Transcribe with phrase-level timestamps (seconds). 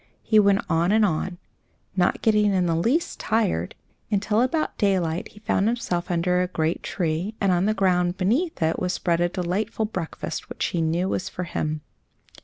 [0.23, 1.37] He went on and on,
[1.95, 3.75] not getting in the least tired,
[4.09, 8.63] until about daylight he found himself under a great tree, and on the ground beneath
[8.63, 11.81] it was spread a delightful breakfast, which he knew was for him.